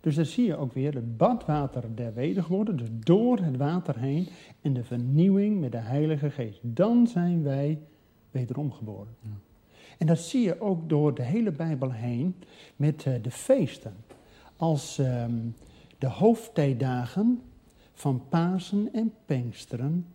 Dus 0.01 0.15
dan 0.15 0.25
zie 0.25 0.45
je 0.45 0.57
ook 0.57 0.73
weer 0.73 0.93
het 0.93 1.17
badwater 1.17 1.95
der 1.95 2.13
wedergeboorte, 2.13 2.75
dus 2.75 2.87
door 2.91 3.37
het 3.37 3.57
water 3.57 3.99
heen 3.99 4.27
en 4.61 4.73
de 4.73 4.83
vernieuwing 4.83 5.59
met 5.59 5.71
de 5.71 5.77
Heilige 5.77 6.29
Geest. 6.29 6.59
Dan 6.61 7.07
zijn 7.07 7.43
wij 7.43 7.79
wederom 8.31 8.71
geboren. 8.71 9.15
Ja. 9.19 9.29
En 9.97 10.07
dat 10.07 10.19
zie 10.19 10.41
je 10.41 10.61
ook 10.61 10.89
door 10.89 11.15
de 11.15 11.23
hele 11.23 11.51
Bijbel 11.51 11.91
heen 11.91 12.35
met 12.75 13.05
eh, 13.05 13.13
de 13.21 13.31
feesten. 13.31 13.93
Als 14.55 14.97
ehm, 14.97 15.33
de 15.97 16.07
hoofdtijdagen 16.07 17.41
van 17.93 18.21
Pasen 18.29 18.93
en 18.93 19.13
Pinksteren 19.25 20.05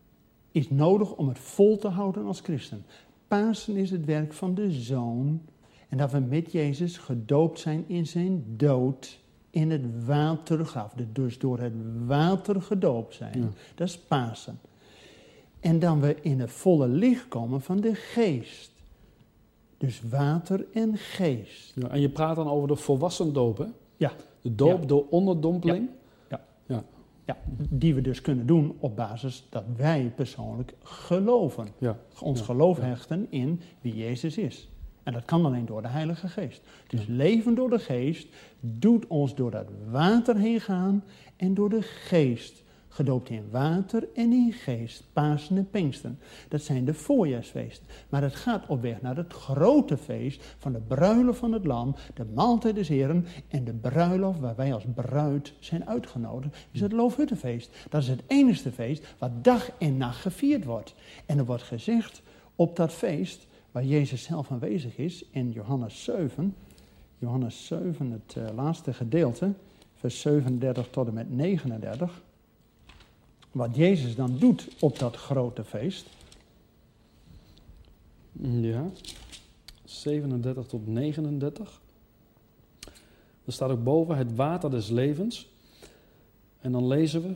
is 0.53 0.71
nodig 0.71 1.15
om 1.15 1.29
het 1.29 1.39
vol 1.39 1.77
te 1.77 1.89
houden 1.89 2.27
als 2.27 2.41
christen. 2.41 2.85
Pasen 3.29 3.77
is 3.77 3.91
het 3.91 4.05
werk 4.05 4.33
van 4.33 4.55
de 4.55 4.73
Zoon 4.73 5.41
en 5.89 5.99
dat 5.99 6.11
we 6.11 6.19
met 6.19 6.53
Jezus 6.53 6.99
gedoopt 6.99 7.61
zijn 7.61 7.85
in 7.87 8.07
zijn 8.07 8.45
dood 8.57 9.19
in 9.51 9.71
het 9.71 10.05
watergraf. 10.07 10.95
Dus 11.13 11.39
door 11.39 11.59
het 11.59 11.73
water 12.07 12.63
gedoopt 12.63 13.15
zijn. 13.15 13.41
Ja. 13.41 13.49
Dat 13.75 13.89
is 13.89 13.99
Pasen. 13.99 14.59
En 15.61 15.79
dan 15.79 16.01
we 16.01 16.17
in 16.21 16.41
het 16.41 16.51
volle 16.51 16.89
licht 16.89 17.29
komen 17.29 17.61
van 17.61 17.81
de 17.81 17.95
geest. 17.95 18.73
Dus 19.79 20.03
water 20.09 20.67
en 20.73 20.97
geest. 20.97 21.73
Ja, 21.75 21.89
en 21.89 22.01
je 22.01 22.09
praat 22.09 22.37
dan 22.37 22.49
over 22.49 22.69
de 22.69 22.77
volwassen 22.77 23.33
doop, 23.33 23.59
hè? 23.59 23.67
Ja. 24.01 24.13
De 24.41 24.55
doop 24.55 24.81
Ja. 24.81 24.87
door 24.87 25.07
onderdompeling. 25.11 25.89
Ja, 27.27 27.37
die 27.71 27.95
we 27.95 28.01
dus 28.01 28.21
kunnen 28.21 28.47
doen 28.47 28.77
op 28.79 28.97
basis 28.97 29.47
dat 29.51 29.65
wij 29.77 30.13
persoonlijk 30.17 30.75
geloven. 30.83 31.69
Ja. 31.79 31.97
Ons 32.21 32.39
Ja, 32.39 32.45
geloof 32.45 32.79
ja. 32.79 32.85
hechten 32.85 33.27
in 33.31 33.61
wie 33.81 33.95
Jezus 33.97 34.39
is. 34.39 34.69
En 35.03 35.13
dat 35.13 35.25
kan 35.25 35.45
alleen 35.45 35.67
door 35.67 35.83
de 35.83 35.89
Heilige 35.89 36.29
Geest. 36.29 36.63
Dus 36.89 37.01
Ja. 37.07 37.13
leven 37.15 37.55
door 37.55 37.71
de 37.71 37.79
Geest 37.79 38.29
doet 38.61 39.07
ons 39.07 39.35
door 39.35 39.51
dat 39.51 39.67
water 39.91 40.37
heen 40.37 40.61
gaan 40.61 41.05
en 41.37 41.55
door 41.55 41.69
de 41.71 41.83
Geest. 41.83 42.63
Gedoopt 42.93 43.29
in 43.29 43.51
water 43.51 44.09
en 44.15 44.33
in 44.33 44.53
geest, 44.53 45.05
Pasen 45.13 45.57
en 45.57 45.71
Pinksten. 45.71 46.19
Dat 46.49 46.63
zijn 46.63 46.85
de 46.85 46.95
voorjaarsfeesten. 46.95 47.87
Maar 48.09 48.23
het 48.23 48.35
gaat 48.35 48.67
op 48.67 48.83
weg 48.83 49.03
naar 49.03 49.17
het 49.17 49.33
grote 49.33 49.97
feest 49.97 50.45
van 50.59 50.73
de 50.73 50.81
bruiloft 50.81 51.39
van 51.39 51.53
het 51.53 51.65
lam, 51.65 51.95
de 52.15 52.25
maaltijd 52.35 52.75
des 52.75 52.89
Heren 52.89 53.27
en 53.49 53.65
de 53.65 53.73
bruiloft 53.73 54.41
waar 54.41 54.57
wij 54.57 54.75
als 54.75 54.85
bruid 54.95 55.53
zijn 55.59 55.89
uitgenodigd, 55.89 56.57
is 56.71 56.81
het 56.81 56.93
Loofhuttenfeest. 56.93 57.71
Dat 57.89 58.03
is 58.03 58.09
het 58.09 58.23
enigste 58.27 58.73
feest 58.73 59.07
wat 59.19 59.45
dag 59.45 59.71
en 59.79 59.97
nacht 59.97 60.21
gevierd 60.21 60.65
wordt. 60.65 60.95
En 61.27 61.39
er 61.39 61.45
wordt 61.45 61.63
gezegd 61.63 62.23
op 62.55 62.77
dat 62.77 62.93
feest, 62.93 63.47
waar 63.73 63.85
Jezus 63.85 64.23
zelf 64.23 64.51
aanwezig 64.51 64.97
is, 64.97 65.25
in 65.31 65.51
Johannes 65.51 66.05
7, 66.05 66.55
Johannes 67.19 67.67
7, 67.67 68.11
het 68.11 68.37
eh, 68.37 68.55
laatste 68.55 68.93
gedeelte, 68.93 69.53
vers 69.95 70.21
37 70.21 70.89
tot 70.91 71.07
en 71.07 71.15
met 71.15 71.31
39. 71.31 72.23
Wat 73.53 73.77
Jezus 73.77 74.15
dan 74.15 74.37
doet 74.39 74.69
op 74.81 74.99
dat 74.99 75.17
grote 75.17 75.65
feest. 75.65 76.07
Ja. 78.43 78.91
37 79.85 80.67
tot 80.67 80.87
39. 80.87 81.81
Er 83.45 83.53
staat 83.53 83.71
ook 83.71 83.85
boven 83.85 84.17
het 84.17 84.35
water 84.35 84.71
des 84.71 84.89
levens. 84.89 85.49
En 86.61 86.73
dan 86.73 86.87
lezen 86.87 87.23
we. 87.23 87.35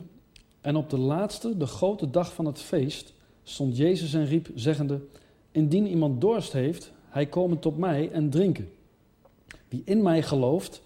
En 0.61 0.75
op 0.75 0.89
de 0.89 0.97
laatste, 0.97 1.57
de 1.57 1.65
grote 1.65 2.09
dag 2.09 2.33
van 2.33 2.45
het 2.45 2.59
feest, 2.59 3.13
stond 3.43 3.77
Jezus 3.77 4.13
en 4.13 4.25
riep, 4.25 4.49
zeggende: 4.55 5.01
Indien 5.51 5.87
iemand 5.87 6.21
dorst 6.21 6.53
heeft, 6.53 6.91
hij 7.09 7.25
komen 7.25 7.59
tot 7.59 7.77
mij 7.77 8.11
en 8.11 8.29
drinken. 8.29 8.69
Wie 9.67 9.81
in 9.85 10.01
mij 10.01 10.23
gelooft, 10.23 10.81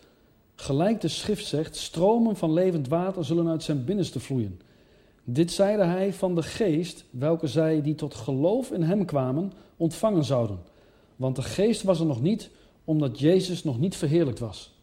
gelijk 0.55 1.01
de 1.01 1.07
schrift 1.07 1.45
zegt, 1.45 1.75
stromen 1.75 2.35
van 2.35 2.53
levend 2.53 2.87
water 2.87 3.25
zullen 3.25 3.47
uit 3.47 3.63
zijn 3.63 3.85
binnenste 3.85 4.19
vloeien. 4.19 4.59
Dit 5.33 5.51
zeide 5.51 5.83
hij 5.83 6.13
van 6.13 6.35
de 6.35 6.43
geest, 6.43 7.05
welke 7.09 7.47
zij 7.47 7.81
die 7.81 7.95
tot 7.95 8.13
geloof 8.13 8.71
in 8.71 8.81
hem 8.81 9.05
kwamen, 9.05 9.51
ontvangen 9.77 10.23
zouden. 10.23 10.59
Want 11.15 11.35
de 11.35 11.41
geest 11.41 11.83
was 11.83 11.99
er 11.99 12.05
nog 12.05 12.21
niet, 12.21 12.49
omdat 12.83 13.19
Jezus 13.19 13.63
nog 13.63 13.79
niet 13.79 13.95
verheerlijkt 13.95 14.39
was. 14.39 14.77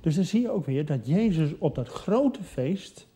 Dus 0.00 0.14
dan 0.14 0.24
zie 0.24 0.40
je 0.40 0.50
ook 0.50 0.66
weer 0.66 0.86
dat 0.86 1.06
Jezus 1.06 1.50
op 1.58 1.74
dat 1.74 1.88
grote 1.88 2.42
feest 2.42 3.06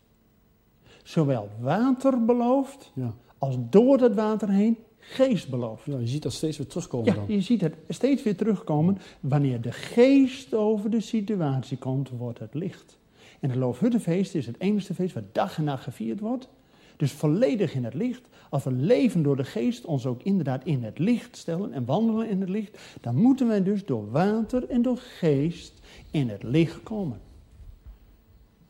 zowel 1.03 1.49
water 1.59 2.25
belooft, 2.25 2.91
Ja. 2.95 3.13
als 3.37 3.55
door 3.69 3.97
dat 3.97 4.15
water 4.15 4.49
heen 4.49 4.77
geest 4.99 5.49
belooft. 5.49 5.85
Ja, 5.85 5.97
je 5.97 6.07
ziet 6.07 6.23
dat 6.23 6.33
steeds 6.33 6.57
weer 6.57 6.67
terugkomen 6.67 7.05
Ja, 7.05 7.13
dan. 7.13 7.23
je 7.27 7.41
ziet 7.41 7.61
het 7.61 7.75
steeds 7.89 8.23
weer 8.23 8.35
terugkomen. 8.35 8.97
Wanneer 9.19 9.61
de 9.61 9.71
geest 9.71 10.53
over 10.53 10.89
de 10.89 11.01
situatie 11.01 11.77
komt, 11.77 12.09
wordt 12.09 12.39
het 12.39 12.53
licht. 12.53 12.97
En 13.41 13.49
het 13.49 13.59
Loofhuttenfeest 13.59 14.35
is 14.35 14.45
het 14.45 14.59
enigste 14.59 14.93
feest 14.93 15.13
wat 15.13 15.33
dag 15.33 15.57
en 15.57 15.63
nacht 15.63 15.83
gevierd 15.83 16.19
wordt. 16.19 16.49
Dus 16.97 17.11
volledig 17.11 17.73
in 17.73 17.83
het 17.83 17.93
licht. 17.93 18.21
Als 18.49 18.63
we 18.63 18.71
leven 18.71 19.23
door 19.23 19.35
de 19.35 19.43
geest, 19.43 19.85
ons 19.85 20.05
ook 20.05 20.23
inderdaad 20.23 20.65
in 20.65 20.83
het 20.83 20.99
licht 20.99 21.37
stellen 21.37 21.73
en 21.73 21.85
wandelen 21.85 22.29
in 22.29 22.39
het 22.39 22.49
licht, 22.49 22.79
dan 23.01 23.15
moeten 23.15 23.47
wij 23.47 23.63
dus 23.63 23.85
door 23.85 24.11
water 24.11 24.69
en 24.69 24.81
door 24.81 24.97
geest 24.97 25.73
in 26.11 26.29
het 26.29 26.43
licht 26.43 26.83
komen. 26.83 27.19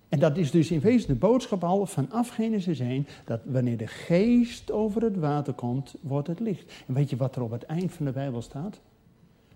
En 0.09 0.19
dat 0.19 0.37
is 0.37 0.51
dus 0.51 0.71
in 0.71 0.79
wezen 0.79 1.07
de 1.07 1.15
boodschap 1.15 1.63
al 1.63 1.85
vanaf 1.85 2.29
Genesis 2.29 2.79
1, 2.79 3.07
dat 3.25 3.39
wanneer 3.45 3.77
de 3.77 3.87
geest 3.87 4.71
over 4.71 5.01
het 5.01 5.17
water 5.17 5.53
komt, 5.53 5.95
wordt 6.01 6.27
het 6.27 6.39
licht. 6.39 6.73
En 6.87 6.93
weet 6.93 7.09
je 7.09 7.15
wat 7.15 7.35
er 7.35 7.41
op 7.41 7.51
het 7.51 7.63
eind 7.63 7.91
van 7.91 8.05
de 8.05 8.11
Bijbel 8.11 8.41
staat? 8.41 8.79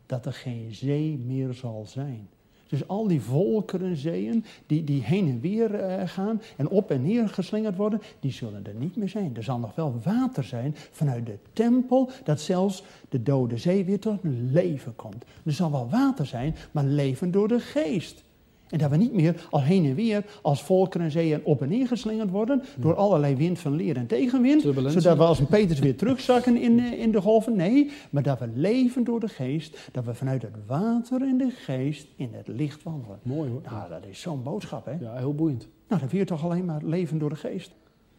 Dat 0.05 0.25
er 0.25 0.33
geen 0.33 0.73
zee 0.73 1.17
meer 1.17 1.53
zal 1.53 1.85
zijn. 1.87 2.27
Dus 2.67 2.87
al 2.87 3.07
die 3.07 3.21
volkeren, 3.21 3.97
zeeën, 3.97 4.45
die, 4.65 4.83
die 4.83 5.03
heen 5.03 5.27
en 5.27 5.39
weer 5.39 5.73
eh, 5.73 6.07
gaan 6.07 6.41
en 6.55 6.69
op 6.69 6.91
en 6.91 7.01
neer 7.01 7.29
geslingerd 7.29 7.75
worden, 7.75 8.01
die 8.19 8.31
zullen 8.31 8.65
er 8.65 8.73
niet 8.73 8.95
meer 8.95 9.09
zijn. 9.09 9.35
Er 9.35 9.43
zal 9.43 9.59
nog 9.59 9.75
wel 9.75 9.99
water 10.03 10.43
zijn 10.43 10.75
vanuit 10.91 11.25
de 11.25 11.37
tempel, 11.53 12.09
dat 12.23 12.41
zelfs 12.41 12.83
de 13.09 13.23
dode 13.23 13.57
zee 13.57 13.85
weer 13.85 13.99
tot 13.99 14.19
leven 14.51 14.95
komt. 14.95 15.25
Er 15.43 15.51
zal 15.51 15.71
wel 15.71 15.89
water 15.89 16.25
zijn, 16.25 16.55
maar 16.71 16.83
leven 16.83 17.31
door 17.31 17.47
de 17.47 17.59
geest. 17.59 18.23
En 18.69 18.77
dat 18.77 18.89
we 18.89 18.97
niet 18.97 19.13
meer 19.13 19.47
al 19.49 19.61
heen 19.61 19.85
en 19.85 19.95
weer 19.95 20.25
als 20.41 20.63
volkeren 20.63 21.05
en 21.05 21.11
zeeën 21.11 21.41
op 21.43 21.61
en 21.61 21.69
neer 21.69 21.87
geslingerd 21.87 22.29
worden 22.29 22.63
door 22.77 22.95
allerlei 22.95 23.35
wind 23.35 23.59
van 23.59 23.75
leer 23.75 23.97
en 23.97 24.07
tegenwind. 24.07 24.61
Zodat 24.61 25.17
we 25.17 25.23
als 25.23 25.39
een 25.39 25.47
Peters 25.47 25.79
weer 25.79 25.97
terugzakken 25.97 26.57
in, 26.57 26.79
eh, 26.79 26.99
in 26.99 27.11
de 27.11 27.21
golven. 27.21 27.55
Nee, 27.55 27.91
maar 28.09 28.23
dat 28.23 28.39
we 28.39 28.49
leven 28.53 29.03
door 29.03 29.19
de 29.19 29.27
geest. 29.27 29.89
Dat 29.91 30.05
we 30.05 30.13
vanuit 30.13 30.41
het 30.41 30.55
water 30.67 31.21
en 31.21 31.37
de 31.37 31.49
geest 31.49 32.07
in 32.15 32.29
het 32.31 32.47
licht 32.47 32.83
wandelen. 32.83 33.19
Mooi 33.21 33.49
hoor. 33.49 33.61
Nou, 33.71 33.89
dat 33.89 34.05
is 34.09 34.21
zo'n 34.21 34.43
boodschap, 34.43 34.85
hè? 34.85 34.93
Ja, 34.99 35.15
heel 35.15 35.35
boeiend. 35.35 35.67
Nou, 35.87 36.01
dan 36.01 36.19
je 36.19 36.25
toch 36.25 36.43
alleen 36.43 36.65
maar 36.65 36.81
leven 36.83 37.17
door 37.17 37.29
de 37.29 37.35
geest. 37.35 37.71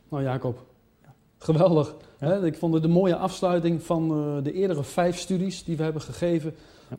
Nou 0.08 0.22
Jacob, 0.22 0.64
geweldig. 1.38 1.96
Hè? 2.18 2.46
Ik 2.46 2.56
vond 2.56 2.74
het 2.74 2.84
een 2.84 2.90
mooie 2.90 3.16
afsluiting 3.16 3.82
van 3.82 4.10
eh, 4.10 4.44
de 4.44 4.52
eerdere 4.52 4.84
vijf 4.84 5.18
studies 5.18 5.64
die 5.64 5.76
we 5.76 5.82
hebben 5.82 6.02
gegeven. 6.02 6.54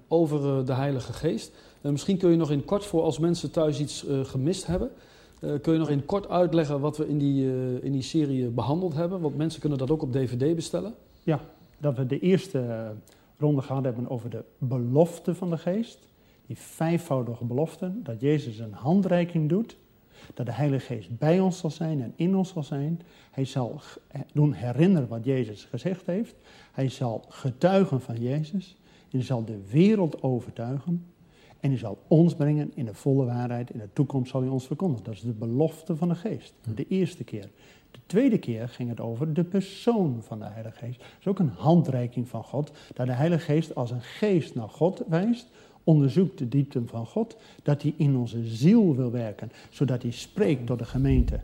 Over 0.08 0.60
eh, 0.60 0.66
de 0.66 0.74
Heilige 0.74 1.14
Geest. 1.14 1.52
En 1.82 1.92
misschien 1.92 2.18
kun 2.18 2.30
je 2.30 2.38
nog 2.38 2.52
in 2.52 2.66
kort, 2.66 2.86
voor 2.86 3.02
als 3.02 3.20
mensen 3.20 3.52
thuis 3.52 3.80
iets 3.80 4.08
eh, 4.08 4.26
gemist 4.26 4.66
hebben, 4.66 4.92
eh, 5.40 5.52
kun 5.62 5.74
je 5.74 5.80
nog 5.80 5.90
in 5.90 6.06
kort 6.06 6.30
uitleggen 6.30 6.80
wat 6.80 6.98
we 6.98 7.08
in 7.08 7.18
die, 7.18 7.52
eh, 7.52 7.84
in 7.84 7.92
die 7.92 8.02
serie 8.02 8.46
eh, 8.46 8.52
behandeld 8.52 8.94
hebben. 8.94 9.22
Want 9.22 9.38
mensen 9.38 9.60
kunnen 9.60 9.80
dat 9.80 9.92
ook 9.92 10.02
op 10.02 10.12
DVD 10.12 10.56
bestellen. 10.56 10.94
Dat 11.80 11.98
we 11.98 12.06
de 12.06 12.20
eerste 12.20 12.60
eh, 12.60 12.90
ronde 13.38 13.62
gehad 13.62 13.84
hebben 13.84 14.10
over 14.10 14.30
de 14.30 14.44
belofte 14.58 15.36
van 15.36 15.50
de 15.50 15.58
geest. 15.58 16.00
Die 16.46 16.58
vijfvoudige 16.58 17.46
beloften. 17.46 18.00
Dat 18.04 18.22
Jezus 18.22 18.60
een 18.60 18.74
handreiking 18.74 19.50
doet. 19.50 19.78
Dat 20.34 20.46
de 20.46 20.52
Heilige 20.52 20.86
Geest 20.86 21.18
bij 21.18 21.40
ons 21.40 21.58
zal 21.58 21.70
zijn 21.70 22.02
en 22.02 22.14
in 22.16 22.36
ons 22.36 22.50
zal 22.50 22.64
zijn. 22.64 23.02
Hij 23.32 23.46
zal 23.46 23.82
eh, 24.08 24.22
doen 24.34 24.54
herinneren 24.54 25.08
wat 25.08 25.26
Jezus 25.26 25.64
gezegd 25.64 26.06
heeft. 26.06 26.36
Hij 26.72 26.90
zal 26.90 27.26
getuigen 27.30 28.02
van 28.02 28.22
Jezus. 28.22 28.78
En 29.18 29.24
hij 29.24 29.32
zal 29.32 29.46
de 29.46 29.60
wereld 29.70 30.24
overtuigen. 30.24 31.06
En 31.60 31.70
hij 31.70 31.80
zal 31.80 31.98
ons 32.08 32.36
brengen 32.36 32.72
in 32.76 32.86
de 32.86 32.94
volle 32.94 33.26
waarheid. 33.26 33.72
In 33.72 33.80
de 33.80 33.90
toekomst 33.94 34.32
zal 34.32 34.42
hij 34.42 34.50
ons 34.50 34.68
verkondigen. 34.68 35.06
Dat 35.06 35.14
is 35.14 35.22
de 35.22 35.34
belofte 35.34 35.96
van 35.96 36.10
de 36.10 36.16
geest. 36.16 36.54
De 36.76 36.88
eerste 36.88 37.24
keer. 37.24 37.50
De 37.92 38.00
tweede 38.06 38.38
keer 38.38 38.70
ging 38.70 38.90
het 38.90 39.00
over 39.00 39.34
de 39.34 39.44
persoon 39.44 40.18
van 40.22 40.40
de 40.40 40.46
Heilige 40.46 40.78
Geest. 40.78 41.00
Dat 41.00 41.08
is 41.20 41.28
ook 41.28 41.40
een 41.40 41.54
handreiking 41.56 42.28
van 42.28 42.44
God. 42.44 42.72
Dat 42.94 43.08
de 43.08 43.14
Heilige 43.14 43.44
Geest 43.44 43.76
als 43.76 43.92
een 43.92 44.02
geest 44.02 44.56
naar 44.56 44.70
God 44.70 45.04
wijst. 45.08 45.48
Onderzoekt 45.84 46.38
de 46.38 46.50
diepten 46.50 46.88
van 46.88 47.06
God. 47.06 47.38
Dat 47.64 47.82
hij 47.82 47.94
in 47.98 48.16
onze 48.16 48.48
ziel 48.48 48.96
wil 48.96 49.12
werken. 49.12 49.52
Zodat 49.70 50.02
hij 50.02 50.12
spreekt 50.12 50.68
door 50.68 50.78
de 50.78 50.86
gemeente. 50.86 51.40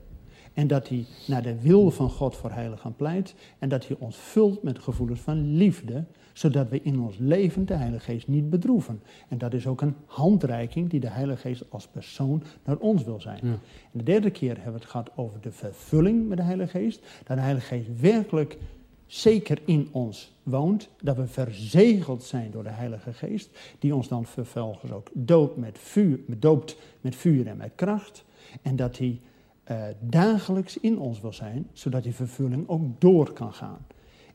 En 0.54 0.68
dat 0.68 0.88
hij 0.88 1.06
naar 1.28 1.44
de 1.44 1.62
wil 1.62 1.92
van 1.92 2.10
God 2.10 2.36
voor 2.36 2.52
heiligen 2.52 2.96
pleit. 2.96 3.36
En 3.60 3.70
dat 3.70 3.88
hij 3.88 3.98
ons 4.00 4.16
vult 4.18 4.64
met 4.64 4.80
gevoelens 4.80 5.20
van 5.20 5.56
liefde. 5.56 6.04
Zodat 6.34 6.70
we 6.70 6.82
in 6.82 7.00
ons 7.00 7.18
leven 7.20 7.66
de 7.66 7.74
Heilige 7.74 8.12
Geest 8.12 8.28
niet 8.28 8.50
bedroeven. 8.50 9.02
En 9.30 9.38
dat 9.38 9.54
is 9.54 9.68
ook 9.68 9.82
een 9.82 9.96
handreiking 10.06 10.90
die 10.90 11.00
de 11.00 11.10
Heilige 11.10 11.42
Geest 11.42 11.64
als 11.70 11.88
persoon 11.88 12.44
naar 12.66 12.78
ons 12.78 13.04
wil 13.04 13.22
zijn. 13.22 13.40
En 13.42 13.60
de 13.92 14.04
derde 14.04 14.32
keer 14.32 14.56
hebben 14.56 14.74
we 14.74 14.80
het 14.80 14.90
gehad 14.90 15.12
over 15.16 15.42
de 15.42 15.52
vervulling 15.52 16.28
met 16.28 16.38
de 16.38 16.44
Heilige 16.44 16.78
Geest. 16.78 17.00
Dat 17.24 17.38
de 17.38 17.44
Heilige 17.44 17.66
Geest 17.66 18.00
werkelijk 18.00 18.58
zeker 19.14 19.58
in 19.66 19.88
ons 19.92 20.34
woont, 20.44 20.90
dat 21.02 21.16
we 21.16 21.28
verzegeld 21.28 22.24
zijn 22.24 22.52
door 22.52 22.64
de 22.64 22.70
Heilige 22.70 23.14
Geest, 23.14 23.50
die 23.80 23.96
ons 23.96 24.08
dan 24.08 24.26
vervolgens 24.26 24.92
ook 24.92 25.10
doopt 25.14 25.58
met 25.58 25.80
vuur, 25.80 26.20
doopt 26.28 26.78
met 27.02 27.16
vuur 27.16 27.48
en 27.48 27.58
met 27.58 27.72
kracht, 27.76 28.26
en 28.62 28.76
dat 28.76 28.98
hij 28.98 29.20
uh, 29.72 29.84
dagelijks 30.00 30.80
in 30.80 31.00
ons 31.00 31.22
wil 31.22 31.34
zijn, 31.34 31.70
zodat 31.74 32.04
die 32.04 32.16
vervulling 32.16 32.68
ook 32.68 33.02
door 33.02 33.34
kan 33.34 33.54
gaan. 33.54 33.86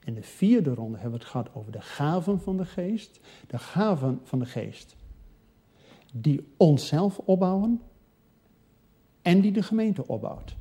In 0.04 0.14
de 0.14 0.22
vierde 0.22 0.74
ronde 0.74 0.98
hebben 0.98 1.18
we 1.18 1.24
het 1.24 1.32
gehad 1.32 1.54
over 1.54 1.72
de 1.72 1.80
gaven 1.80 2.40
van 2.40 2.56
de 2.56 2.64
geest, 2.64 3.20
de 3.46 3.58
gaven 3.58 4.20
van 4.22 4.38
de 4.38 4.46
geest 4.46 4.96
die 6.12 6.46
onszelf 6.56 7.18
opbouwen 7.18 7.80
en 9.22 9.40
die 9.40 9.52
de 9.52 9.62
gemeente 9.62 10.06
opbouwt. 10.06 10.56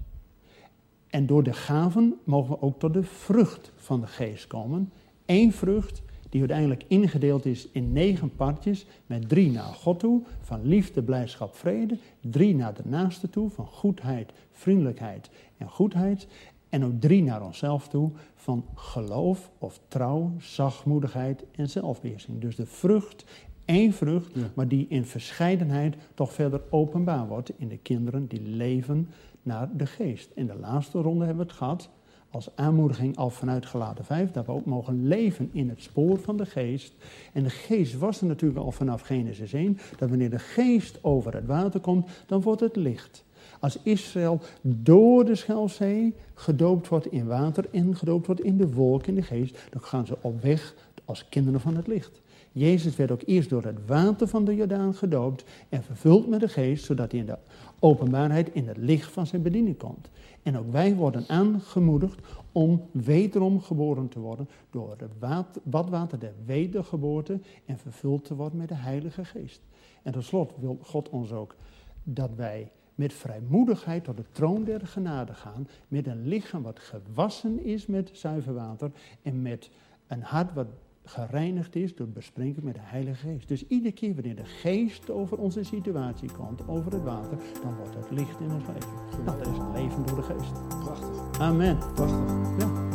En 1.07 1.25
door 1.25 1.43
de 1.43 1.53
gaven 1.53 2.19
mogen 2.23 2.49
we 2.49 2.61
ook 2.61 2.79
tot 2.79 2.93
de 2.93 3.03
vrucht 3.03 3.71
van 3.75 4.01
de 4.01 4.07
geest 4.07 4.47
komen. 4.47 4.91
Eén 5.25 5.53
vrucht 5.53 6.01
die 6.37 6.49
uiteindelijk 6.49 6.83
ingedeeld 6.87 7.45
is 7.45 7.67
in 7.71 7.91
negen 7.91 8.35
partjes, 8.35 8.85
met 9.05 9.29
drie 9.29 9.51
naar 9.51 9.63
God 9.63 9.99
toe, 9.99 10.21
van 10.41 10.65
liefde, 10.65 11.03
blijdschap, 11.03 11.55
vrede, 11.55 11.97
drie 12.21 12.55
naar 12.55 12.73
de 12.73 12.83
naaste 12.85 13.29
toe, 13.29 13.49
van 13.49 13.65
goedheid, 13.67 14.31
vriendelijkheid 14.51 15.29
en 15.57 15.69
goedheid, 15.69 16.27
en 16.69 16.85
ook 16.85 16.99
drie 16.99 17.23
naar 17.23 17.45
onszelf 17.45 17.87
toe, 17.87 18.11
van 18.35 18.65
geloof 18.75 19.49
of 19.57 19.79
trouw, 19.87 20.31
zachtmoedigheid 20.39 21.43
en 21.51 21.69
zelfbeheersing. 21.69 22.41
Dus 22.41 22.55
de 22.55 22.65
vrucht, 22.65 23.25
één 23.65 23.93
vrucht, 23.93 24.35
maar 24.53 24.67
die 24.67 24.85
in 24.89 25.05
verscheidenheid 25.05 25.95
toch 26.13 26.33
verder 26.33 26.61
openbaar 26.69 27.27
wordt 27.27 27.51
in 27.57 27.67
de 27.67 27.77
kinderen 27.77 28.27
die 28.27 28.41
leven 28.41 29.09
naar 29.41 29.69
de 29.77 29.85
geest. 29.85 30.31
In 30.35 30.47
de 30.47 30.57
laatste 30.59 31.01
ronde 31.01 31.25
hebben 31.25 31.45
we 31.45 31.49
het 31.51 31.59
gehad, 31.59 31.89
als 32.31 32.49
aanmoediging 32.55 33.17
al 33.17 33.29
vanuit 33.29 33.65
geladen 33.65 34.05
5, 34.05 34.31
dat 34.31 34.45
we 34.45 34.51
ook 34.51 34.65
mogen 34.65 35.07
leven 35.07 35.49
in 35.51 35.69
het 35.69 35.81
spoor 35.81 36.17
van 36.19 36.37
de 36.37 36.45
geest. 36.45 36.93
En 37.33 37.43
de 37.43 37.49
geest 37.49 37.97
was 37.97 38.21
er 38.21 38.27
natuurlijk 38.27 38.65
al 38.65 38.71
vanaf 38.71 39.01
Genesis 39.01 39.53
1, 39.53 39.77
dat 39.97 40.09
wanneer 40.09 40.29
de 40.29 40.39
geest 40.39 41.03
over 41.03 41.33
het 41.33 41.45
water 41.45 41.79
komt, 41.79 42.09
dan 42.25 42.41
wordt 42.41 42.61
het 42.61 42.75
licht. 42.75 43.25
Als 43.59 43.79
Israël 43.83 44.41
door 44.61 45.25
de 45.25 45.35
Schelzee 45.35 46.15
gedoopt 46.33 46.87
wordt 46.87 47.11
in 47.11 47.27
water 47.27 47.65
en 47.71 47.95
gedoopt 47.95 48.25
wordt 48.25 48.41
in 48.41 48.57
de 48.57 48.73
wolk 48.73 49.07
in 49.07 49.15
de 49.15 49.21
geest, 49.21 49.57
dan 49.69 49.81
gaan 49.81 50.05
ze 50.05 50.17
op 50.21 50.41
weg 50.41 50.73
als 51.05 51.29
kinderen 51.29 51.59
van 51.61 51.75
het 51.75 51.87
licht. 51.87 52.21
Jezus 52.57 52.95
werd 52.95 53.11
ook 53.11 53.21
eerst 53.25 53.49
door 53.49 53.63
het 53.63 53.85
water 53.85 54.27
van 54.27 54.45
de 54.45 54.55
Jordaan 54.55 54.93
gedoopt 54.93 55.43
en 55.69 55.83
vervuld 55.83 56.27
met 56.27 56.39
de 56.39 56.47
geest, 56.47 56.85
zodat 56.85 57.11
hij 57.11 57.19
in 57.19 57.25
de 57.25 57.37
openbaarheid 57.79 58.49
in 58.53 58.67
het 58.67 58.77
licht 58.77 59.11
van 59.11 59.27
zijn 59.27 59.41
bediening 59.41 59.77
komt. 59.77 60.09
En 60.43 60.57
ook 60.57 60.71
wij 60.71 60.95
worden 60.95 61.23
aangemoedigd 61.27 62.19
om 62.51 62.89
wederom 62.91 63.61
geboren 63.61 64.07
te 64.07 64.19
worden 64.19 64.49
door 64.71 64.95
het 64.97 65.41
badwater 65.63 66.19
der 66.19 66.33
wedergeboorte 66.45 67.39
en 67.65 67.77
vervuld 67.77 68.25
te 68.25 68.35
worden 68.35 68.57
met 68.57 68.69
de 68.69 68.75
Heilige 68.75 69.25
Geest. 69.25 69.61
En 70.03 70.11
tot 70.11 70.23
slot 70.23 70.53
wil 70.59 70.79
God 70.81 71.09
ons 71.09 71.31
ook 71.31 71.55
dat 72.03 72.29
wij 72.35 72.71
met 72.95 73.13
vrijmoedigheid 73.13 74.03
tot 74.03 74.17
de 74.17 74.25
troon 74.31 74.63
der 74.63 74.87
genade 74.87 75.33
gaan, 75.33 75.67
met 75.87 76.07
een 76.07 76.27
lichaam 76.27 76.61
wat 76.61 76.79
gewassen 76.79 77.63
is 77.63 77.85
met 77.85 78.09
zuiver 78.13 78.53
water 78.53 78.91
en 79.21 79.41
met 79.41 79.69
een 80.07 80.21
hart 80.21 80.53
wat 80.53 80.67
gereinigd 81.07 81.75
is 81.75 81.95
door 81.95 82.05
het 82.05 82.15
besprenken 82.15 82.63
met 82.63 82.73
de 82.73 82.79
Heilige 82.83 83.27
Geest. 83.27 83.47
Dus 83.47 83.67
iedere 83.67 83.93
keer 83.93 84.13
wanneer 84.13 84.35
de 84.35 84.45
Geest 84.45 85.09
over 85.09 85.37
onze 85.37 85.63
situatie 85.63 86.31
komt, 86.31 86.67
over 86.67 86.91
het 86.91 87.03
water, 87.03 87.37
dan 87.63 87.75
wordt 87.75 87.95
het 87.95 88.11
licht 88.11 88.39
in 88.39 88.51
ons 88.51 88.63
leven. 88.67 89.23
Nou, 89.25 89.37
dat 89.37 89.47
is 89.47 89.57
een 89.57 89.71
leven 89.71 90.05
door 90.05 90.15
de 90.15 90.21
Geest. 90.21 90.67
Prachtig. 90.79 91.39
Amen. 91.39 91.77
Prachtig. 91.77 92.19
Ja. 92.59 92.85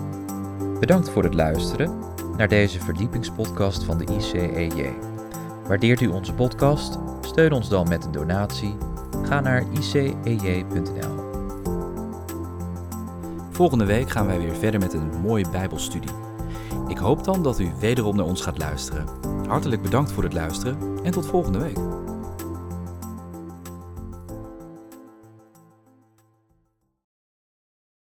Bedankt 0.81 1.11
voor 1.11 1.23
het 1.23 1.35
luisteren 1.35 1.99
naar 2.37 2.49
deze 2.49 2.81
verdiepingspodcast 2.81 3.85
van 3.85 3.99
de 3.99 4.15
ICEJ. 4.17 4.93
Waardeert 5.67 6.01
u 6.01 6.07
onze 6.07 6.35
podcast? 6.35 6.99
Steun 7.21 7.53
ons 7.53 7.69
dan 7.69 7.89
met 7.89 8.05
een 8.05 8.13
donatie. 8.13 8.77
Ga 9.23 9.41
naar 9.41 9.65
icej.nl. 9.73 11.31
Volgende 13.51 13.85
week 13.85 14.11
gaan 14.11 14.27
wij 14.27 14.39
weer 14.39 14.55
verder 14.55 14.81
met 14.81 14.93
een 14.93 15.21
mooie 15.21 15.51
Bijbelstudie. 15.51 16.22
Ik 16.93 16.99
hoop 16.99 17.25
dan 17.25 17.43
dat 17.43 17.59
u 17.59 17.73
wederom 17.79 18.17
naar 18.17 18.27
ons 18.27 18.41
gaat 18.41 18.59
luisteren. 18.59 19.07
Hartelijk 19.47 19.83
bedankt 19.83 20.13
voor 20.13 20.23
het 20.23 20.33
luisteren 20.33 20.77
en 21.03 21.13
tot 21.13 21.27
volgende 21.27 21.59
week. 21.59 22.02